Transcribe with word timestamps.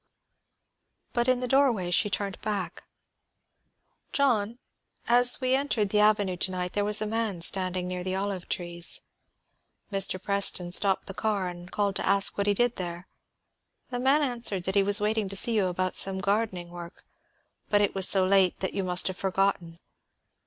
But 1.13 1.27
in 1.27 1.41
the 1.41 1.47
doorway 1.47 1.91
she 1.91 2.09
turned 2.09 2.41
back. 2.41 2.85
"John, 4.11 4.57
as 5.07 5.39
we 5.39 5.53
entered 5.53 5.89
the 5.91 5.99
avenue 5.99 6.37
to 6.37 6.49
night, 6.49 6.73
there 6.73 6.83
was 6.83 7.03
a 7.03 7.05
man 7.05 7.41
standing 7.41 7.87
near 7.87 8.03
the 8.03 8.15
olive 8.15 8.49
trees. 8.49 9.01
Mr. 9.91 10.19
Preston 10.19 10.71
stopped 10.71 11.05
the 11.05 11.13
car 11.13 11.47
and 11.47 11.69
called 11.69 11.95
to 11.97 12.03
ask 12.07 12.35
what 12.35 12.47
he 12.47 12.55
did 12.55 12.77
there. 12.77 13.07
The 13.89 13.99
man 13.99 14.23
answered 14.23 14.63
that 14.63 14.73
he 14.73 14.81
was 14.81 14.99
waiting 14.99 15.29
to 15.29 15.35
see 15.35 15.55
you 15.55 15.67
about 15.67 15.95
some 15.95 16.17
gardening 16.19 16.71
work, 16.71 17.05
but 17.69 17.79
it 17.81 17.93
was 17.93 18.07
so 18.07 18.25
late 18.25 18.59
that 18.59 18.73
you 18.73 18.83
must 18.83 19.05
have 19.05 19.17
forgotten. 19.17 19.77